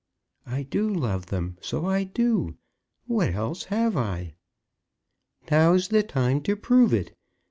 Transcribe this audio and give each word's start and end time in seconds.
"I 0.47 0.63
do 0.63 0.89
love 0.91 1.27
them; 1.27 1.59
so 1.61 1.85
I 1.85 2.05
do. 2.05 2.57
What 3.05 3.33
else 3.35 3.65
have 3.65 3.95
I?" 3.95 4.33
"Now's 5.51 5.89
the 5.89 6.01
time 6.01 6.41
to 6.41 6.55
prove 6.55 6.91
it. 6.91 7.15